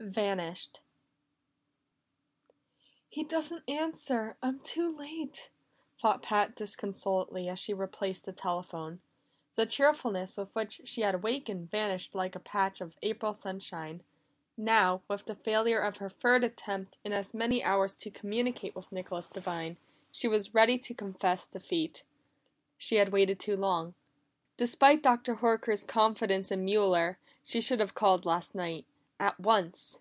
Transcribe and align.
18 0.00 0.10
Vanished 0.12 0.80
"He 3.08 3.24
doesn't 3.24 3.68
answer! 3.68 4.36
I'm 4.40 4.60
too 4.60 4.88
late," 4.88 5.50
thought 6.00 6.22
Pat 6.22 6.54
disconsolately 6.56 7.46
as 7.48 7.58
she 7.58 7.74
replaced 7.74 8.24
the 8.24 8.32
telephone. 8.32 9.00
The 9.54 9.66
cheerfulness 9.66 10.36
with 10.38 10.48
which 10.54 10.80
she 10.84 11.00
had 11.02 11.14
awakened 11.16 11.70
vanished 11.72 12.14
like 12.14 12.34
a 12.36 12.40
patch 12.40 12.80
of 12.80 12.96
April 13.02 13.34
sunshine. 13.34 14.02
Now, 14.56 15.02
with 15.08 15.26
the 15.26 15.34
failure 15.34 15.80
of 15.80 15.96
her 15.98 16.08
third 16.08 16.42
attempt 16.44 16.96
in 17.04 17.12
as 17.12 17.34
many 17.34 17.62
hours 17.64 17.96
to 17.98 18.10
communicate 18.10 18.74
with 18.76 18.90
Nicholas 18.92 19.28
Devine, 19.28 19.76
she 20.12 20.28
was 20.28 20.54
ready 20.54 20.78
to 20.78 20.94
confess 20.94 21.44
defeat. 21.44 22.04
She 22.78 22.96
had 22.96 23.08
waited 23.10 23.38
too 23.40 23.56
long. 23.58 23.94
Despite 24.58 25.02
Dr. 25.02 25.36
Horker's 25.36 25.84
confidence 25.84 26.50
in 26.52 26.64
Mueller, 26.64 27.18
she 27.44 27.60
should 27.60 27.80
have 27.80 27.94
called 27.96 28.24
last 28.24 28.54
night 28.54 28.86
at 29.20 29.40
once. 29.40 29.98